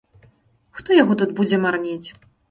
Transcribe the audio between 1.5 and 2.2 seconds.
марнець.